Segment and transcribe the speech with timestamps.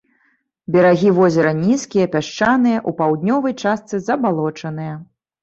[0.75, 4.99] Берагі возера нізкія, пясчаныя, у паўднёвай частцы забалочаныя.